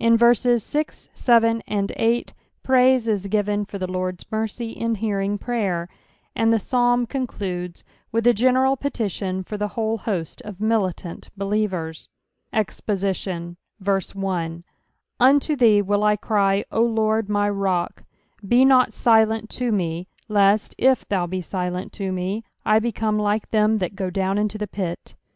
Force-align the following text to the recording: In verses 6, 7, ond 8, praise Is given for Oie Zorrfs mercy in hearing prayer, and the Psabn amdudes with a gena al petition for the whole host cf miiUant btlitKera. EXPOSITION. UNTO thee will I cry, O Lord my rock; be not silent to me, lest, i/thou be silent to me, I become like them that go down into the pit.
In 0.00 0.16
verses 0.16 0.64
6, 0.64 1.10
7, 1.14 1.62
ond 1.68 1.92
8, 1.94 2.32
praise 2.64 3.06
Is 3.06 3.28
given 3.28 3.64
for 3.64 3.78
Oie 3.78 3.86
Zorrfs 3.86 4.24
mercy 4.32 4.70
in 4.72 4.96
hearing 4.96 5.38
prayer, 5.38 5.88
and 6.34 6.52
the 6.52 6.56
Psabn 6.58 7.06
amdudes 7.06 7.84
with 8.10 8.26
a 8.26 8.34
gena 8.34 8.62
al 8.64 8.76
petition 8.76 9.44
for 9.44 9.56
the 9.56 9.68
whole 9.78 9.98
host 9.98 10.42
cf 10.44 10.56
miiUant 10.56 11.28
btlitKera. 11.38 12.08
EXPOSITION. 12.52 13.56
UNTO 15.20 15.54
thee 15.54 15.80
will 15.82 16.02
I 16.02 16.16
cry, 16.16 16.64
O 16.72 16.82
Lord 16.82 17.28
my 17.28 17.48
rock; 17.48 18.02
be 18.44 18.64
not 18.64 18.92
silent 18.92 19.48
to 19.50 19.70
me, 19.70 20.08
lest, 20.28 20.74
i/thou 20.82 21.28
be 21.28 21.40
silent 21.40 21.92
to 21.92 22.10
me, 22.10 22.42
I 22.66 22.80
become 22.80 23.20
like 23.20 23.48
them 23.52 23.78
that 23.78 23.94
go 23.94 24.10
down 24.10 24.36
into 24.36 24.58
the 24.58 24.66
pit. 24.66 25.14